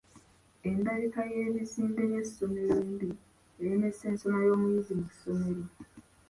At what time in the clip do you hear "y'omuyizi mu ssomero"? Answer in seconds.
4.47-5.63